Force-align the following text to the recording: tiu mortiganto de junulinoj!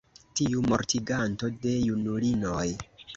tiu 0.37 0.61
mortiganto 0.71 1.49
de 1.67 1.75
junulinoj! 1.91 2.67